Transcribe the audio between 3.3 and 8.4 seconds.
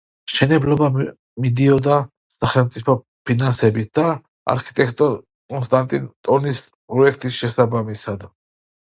ფინანსებით და არქიტექტორ კონსტანტინ ტონის პროექტის შესაბამისად.